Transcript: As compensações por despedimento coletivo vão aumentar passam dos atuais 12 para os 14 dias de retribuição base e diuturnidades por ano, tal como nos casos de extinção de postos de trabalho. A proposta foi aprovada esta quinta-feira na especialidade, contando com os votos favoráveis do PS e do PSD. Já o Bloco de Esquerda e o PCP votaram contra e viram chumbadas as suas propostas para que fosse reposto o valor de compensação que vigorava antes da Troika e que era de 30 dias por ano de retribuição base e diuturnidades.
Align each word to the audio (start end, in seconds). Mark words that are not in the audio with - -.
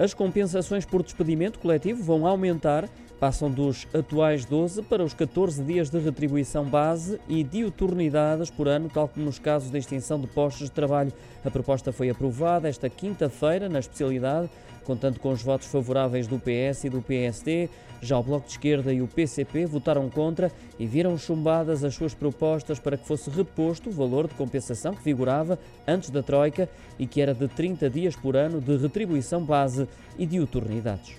As 0.00 0.14
compensações 0.14 0.84
por 0.84 1.02
despedimento 1.02 1.58
coletivo 1.58 2.02
vão 2.02 2.26
aumentar 2.26 2.88
passam 3.22 3.48
dos 3.48 3.86
atuais 3.94 4.44
12 4.44 4.82
para 4.82 5.04
os 5.04 5.14
14 5.14 5.62
dias 5.62 5.88
de 5.88 5.96
retribuição 6.00 6.64
base 6.64 7.20
e 7.28 7.44
diuturnidades 7.44 8.50
por 8.50 8.66
ano, 8.66 8.90
tal 8.92 9.06
como 9.06 9.24
nos 9.24 9.38
casos 9.38 9.70
de 9.70 9.78
extinção 9.78 10.18
de 10.18 10.26
postos 10.26 10.66
de 10.66 10.72
trabalho. 10.72 11.12
A 11.44 11.48
proposta 11.48 11.92
foi 11.92 12.10
aprovada 12.10 12.68
esta 12.68 12.90
quinta-feira 12.90 13.68
na 13.68 13.78
especialidade, 13.78 14.50
contando 14.82 15.20
com 15.20 15.30
os 15.30 15.40
votos 15.40 15.68
favoráveis 15.68 16.26
do 16.26 16.36
PS 16.36 16.82
e 16.82 16.90
do 16.90 17.00
PSD. 17.00 17.68
Já 18.00 18.18
o 18.18 18.24
Bloco 18.24 18.46
de 18.46 18.54
Esquerda 18.54 18.92
e 18.92 19.00
o 19.00 19.06
PCP 19.06 19.66
votaram 19.66 20.10
contra 20.10 20.50
e 20.76 20.84
viram 20.84 21.16
chumbadas 21.16 21.84
as 21.84 21.94
suas 21.94 22.14
propostas 22.14 22.80
para 22.80 22.96
que 22.96 23.06
fosse 23.06 23.30
reposto 23.30 23.88
o 23.88 23.92
valor 23.92 24.26
de 24.26 24.34
compensação 24.34 24.94
que 24.94 25.04
vigorava 25.04 25.60
antes 25.86 26.10
da 26.10 26.24
Troika 26.24 26.68
e 26.98 27.06
que 27.06 27.20
era 27.20 27.32
de 27.32 27.46
30 27.46 27.88
dias 27.88 28.16
por 28.16 28.34
ano 28.34 28.60
de 28.60 28.76
retribuição 28.76 29.44
base 29.44 29.86
e 30.18 30.26
diuturnidades. 30.26 31.14